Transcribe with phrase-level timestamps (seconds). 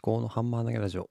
[0.00, 1.08] 考のハンマー投げラジオ。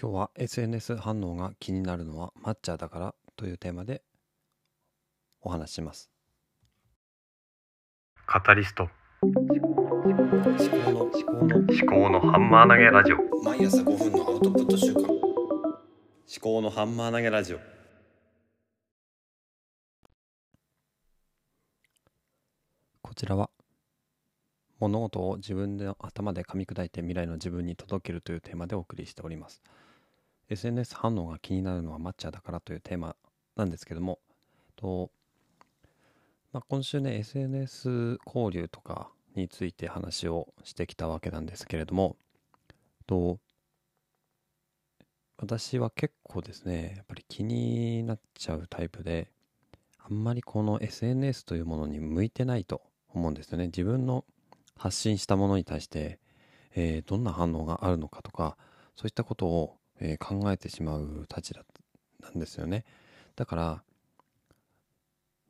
[0.00, 4.02] 今日は SNS 反応が気になるのは抹茶だからというテーマで
[5.40, 6.10] お話しします。
[8.26, 8.88] カタリスト。
[9.22, 9.60] 思考
[10.90, 15.12] の思考の思考のハンマー投げラジオ毎朝5分のアウトプット週間思
[16.40, 17.58] 考のハンマー投げラジオ
[23.00, 23.48] こちらは
[24.80, 29.62] 物事を自分で頭で噛み砕いて未来の自分に届けるというテーマでお送りしております。
[30.50, 33.16] SNS 反応が気になるのは抹茶だからというテーマ
[33.56, 34.18] なんですけども
[34.76, 35.10] と、
[36.52, 42.16] まあ、今週ね SNS 交流とかについて話をしてきたわけなんですけれども
[43.06, 43.38] と
[45.38, 49.30] 私は結構ですねやっぱり気になっちゃうタイプで
[49.98, 53.66] あんまりこの SNS というものに向いてないと思うんですよね。
[53.66, 54.24] 自分の
[54.76, 56.18] 発信したものに対して、
[56.74, 58.56] えー、どんな反応があるのかとか
[58.96, 61.64] そういったことを、えー、考えてしまうたちだ
[62.20, 62.84] なんですよね。
[63.36, 63.82] だから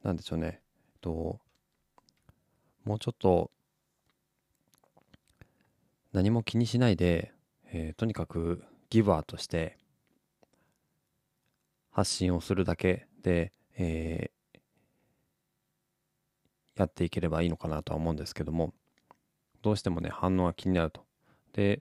[0.02, 0.60] なんでしょうね。
[1.00, 1.38] と
[2.84, 3.50] もうちょっと
[6.12, 7.32] 何も気にしないで、
[7.72, 9.78] えー、とにかくギバーとして
[11.90, 14.58] 発信をするだけで、えー、
[16.76, 18.74] やっていければいいのかなとは思うんですけども。
[19.64, 21.06] どうしてもね反応が気になると。
[21.54, 21.80] で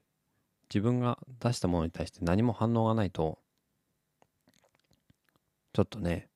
[0.70, 3.40] 自分が出したものに対して何も反応がないと
[5.74, 6.30] ちょっとね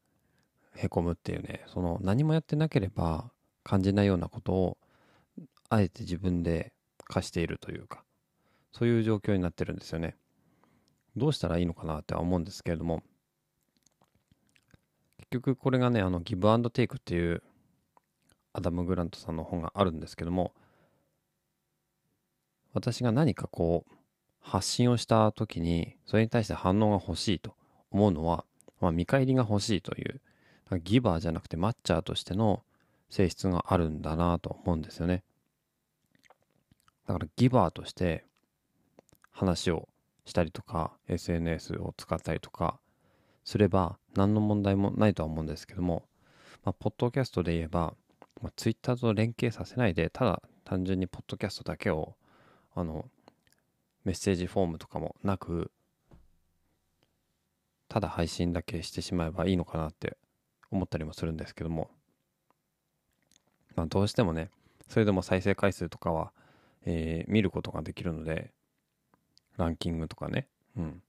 [0.75, 1.63] へこむっていうね。
[1.67, 3.31] その何もやってなければ
[3.63, 4.77] 感じないようなことを
[5.69, 6.73] あえて自分で
[7.05, 8.03] 課しているというか
[8.73, 10.17] そういう状況になってるんですよね。
[11.15, 13.03] どうしたらいいのかなっては思うんですけれども
[15.17, 17.41] 結局これがねあのギブアンドテイクっていう
[18.51, 20.53] アダム・グラントさんの本があるんですけども
[22.73, 23.93] 私が何かこう
[24.39, 27.53] 発信をした時にそれに対して反応が欲しいと
[27.91, 28.45] 思うのは、
[28.79, 30.21] まあ、見返りが欲しいという
[30.83, 32.63] ギバーじゃなくてマッチャーとしての
[33.09, 35.23] 性質があるんだなと思うんですよね。
[37.07, 38.25] だからギバーとして
[39.31, 39.87] 話を
[40.25, 42.79] したりとか SNS を使ったりとか
[43.45, 46.03] すれば何の問題もないとは思うんですけども、
[46.65, 47.93] まあ、ポッドキャストで言えば、
[48.41, 52.16] まあ、Twitter と連携させないでただ単純にポッドキャストだけを
[52.77, 53.09] あの
[54.05, 55.71] メッセージフォームとかもなく
[57.89, 60.15] ただ配信だけしてしまえばいいのかなって
[60.69, 61.89] 思ったりもするんですけども。
[63.75, 64.51] まあどうしてもね
[64.89, 66.31] それでも再生回数とかは、
[66.85, 68.51] えー、見ることができるので
[69.57, 70.47] ランキングとかね。
[70.77, 71.01] うん。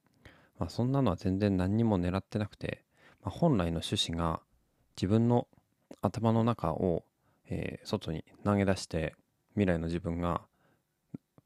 [0.59, 2.83] まあそんなのは全然何にも狙ってなくて、
[3.23, 4.41] まあ、本来の趣旨が
[4.97, 5.47] 自分の
[6.01, 7.05] 頭の中を、
[7.51, 9.15] えー、外に投げ出して
[9.53, 10.41] 未来の自分が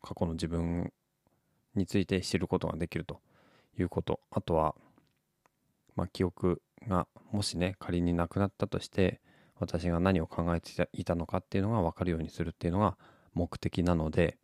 [0.03, 0.93] 過去の自分
[1.75, 3.21] について知ることができると
[3.79, 4.21] いうこと。
[4.31, 4.75] あとは、
[5.97, 9.21] まあ、記憶がもしね仮になくなったとして
[9.59, 12.97] 私が何を考えていたのかっていうのが分かるようにするっていうのが
[13.35, 14.37] 目的なので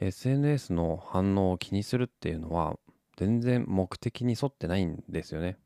[0.00, 2.76] SNS の反応を気にするっていうのは
[3.16, 5.58] 全然目的に沿ってないんですよね。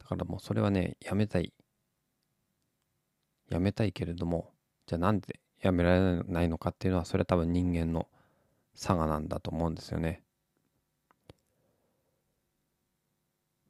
[0.00, 1.52] だからもうそれはねやめたい。
[3.48, 4.50] やめたいけれども
[4.86, 8.08] じゃあなんでやめられないのかっていうのはそれは多分人間の
[8.74, 10.22] 差がなんだと思うんですよね。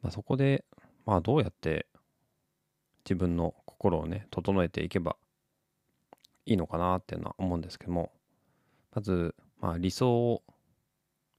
[0.02, 0.64] まあ、そこで
[1.06, 1.86] まあどうやって
[3.04, 5.16] 自分の心をね整えていけば
[6.44, 8.12] いいのかなっていうのは思うんですけども
[8.94, 10.42] まずまあ理想を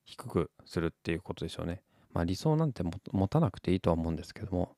[0.05, 1.81] 低くするっていうことでしょうね。
[2.11, 4.75] まあ理想なんて持たなくていいとは思うんですけども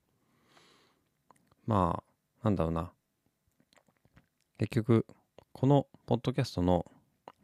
[1.65, 2.03] ま
[2.43, 2.91] あなんだろうな
[4.57, 5.05] 結局
[5.53, 6.85] このポッドキャストの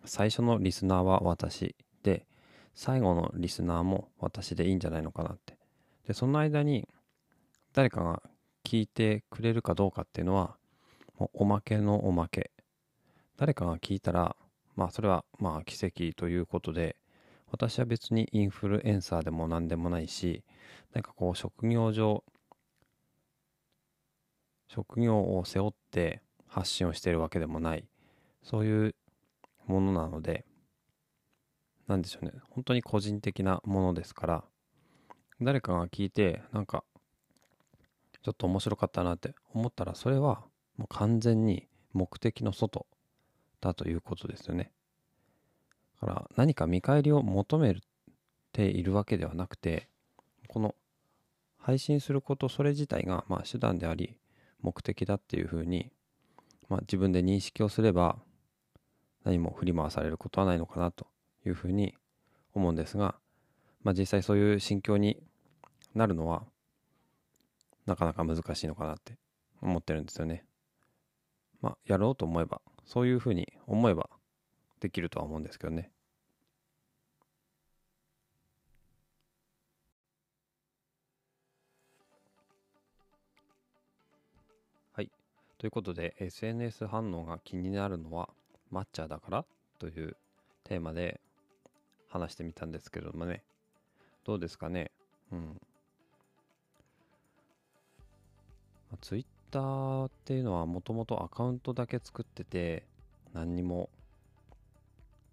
[0.06, 2.26] 最初のリスナーは私で
[2.74, 5.58] 最後のリスナーも私でいいんじゃないのかなって。
[6.08, 6.88] でその間に
[7.74, 8.24] 誰かが
[8.64, 10.56] 聞いてくれるかどうかっていうのは
[11.20, 12.52] もうおまけのおまけ。
[13.38, 14.36] 誰かが聞いたら
[14.76, 16.96] まあそれはまあ奇跡ということで
[17.52, 20.44] 私は別にインフルエンサーでも何でもないし
[20.94, 22.24] なんかこう職業上
[24.68, 27.86] 職業を背負って発信をしているわけでもない。
[28.50, 28.96] そういう
[29.66, 30.46] ものなので、
[31.86, 32.32] なんでしょうね。
[32.50, 34.44] 本当に個人的なものですから、
[35.42, 36.86] 誰かが聞いて、なんか、
[38.24, 40.46] ちょっと面白かったなって思ったら、それは
[40.78, 42.88] もう完全に目的の外
[43.60, 44.72] だということですよね。
[46.00, 47.76] だから何か見返りを求め
[48.54, 49.90] ているわけではなくて、
[50.48, 50.74] この
[51.58, 54.18] 配信することそれ自体がまあ手段であり
[54.62, 55.92] 目的だっていうふうに、
[56.70, 58.20] まあ、自分で認識をすれば
[59.28, 61.06] 何も振り回されることはないのかなと
[61.46, 61.94] いうふうに
[62.54, 63.16] 思うんですが、
[63.84, 65.22] まあ、実際そういう心境に
[65.94, 66.46] なるのは
[67.86, 69.18] なかなか難しいのかなって
[69.62, 70.46] 思ってるんですよね。
[71.62, 74.10] まあ、やろうと思えば、そういうふうに思えば
[74.80, 75.92] できるとは思うんですけどね。
[84.94, 85.12] はい。
[85.58, 88.30] ということで、SNS 反応が気になるのは
[88.72, 89.46] 抹茶だから
[89.80, 90.16] という
[90.64, 91.20] テーマで
[92.10, 93.44] 話してみたんですけどもね。
[94.26, 94.92] どうですかね？
[95.32, 95.62] うん。
[99.02, 102.84] ツイッターっていうのはもともとアカウントだけ作ってて
[103.34, 103.90] 何にも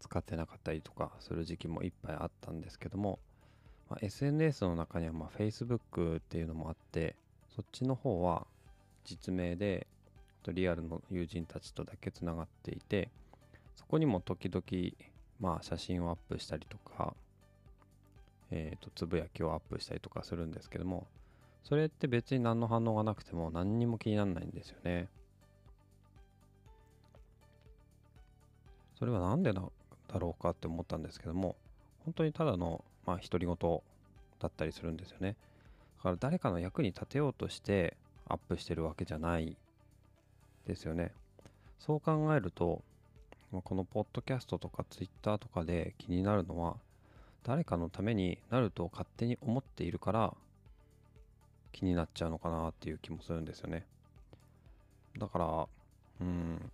[0.01, 3.19] 使ってなかったりとかする時期もいっぱいあったんですけども、
[3.89, 7.17] まあ、SNS の中にはま Facebook っていうのもあって
[7.55, 8.47] そっちの方は
[9.05, 9.87] 実名で
[10.49, 13.09] リアルの友人たちとだけつながっていて
[13.77, 14.93] そこにも時々
[15.41, 17.15] まあ写真をアップしたりとか
[18.51, 21.07] えっ、ー、とつぶやきをアップしたりとかするんですけども
[21.65, 25.09] それって別に何の反応がなくても何にも気にならないんですよね。
[28.99, 29.61] それは何でだ
[30.19, 31.57] ろうかって思ったんですけども、
[32.05, 33.57] 本当にただの、まあ、独り言
[34.41, 35.37] だったりするんですよね。
[35.99, 37.97] だから誰かの役に立てようとして
[38.29, 39.57] アップしてるわけじゃない
[40.67, 41.13] ですよね。
[41.79, 42.83] そう考えると、
[43.55, 46.77] まこのポッドキャストとかツイッターとかで気になるのは、
[47.45, 50.35] 誰かのためになると勝手に思っているから
[51.73, 53.87] 気になっちゃうのかなっていう気もするんですよね。
[55.19, 55.67] だから、
[56.21, 56.71] うん、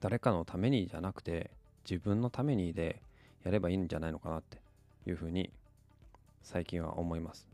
[0.00, 1.50] 誰かのためにじゃなくて、
[1.88, 3.00] 自分のためにで
[3.44, 4.58] やればいいんじゃないのかなって
[5.06, 5.50] いうふうに
[6.42, 7.48] 最近は思います。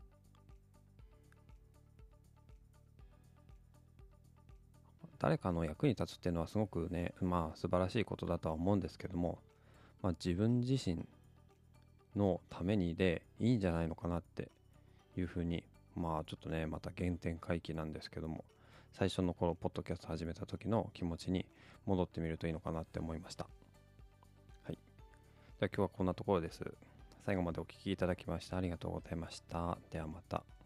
[5.19, 9.39] 誰かの役に立つっていうのはすごくね、まあ素晴らしいことだとは思うんですけども、
[10.01, 11.05] まあ自分自身
[12.15, 14.49] のためにでいいんじゃないのかなって
[15.17, 15.63] いうふうに
[15.97, 18.45] まあちょっとね、また原点回帰なんですけども、
[18.93, 21.45] 最初の頃、ポッドキャスト始めた時の気持ちに
[21.85, 23.47] 戻ってみるといいのかなって思いました。
[24.63, 24.73] はい。
[24.73, 26.63] じゃあ今日はこんなところです。
[27.25, 29.77] 最後までお聴きいただきましてありがとうございました。
[29.91, 30.56] ではまた。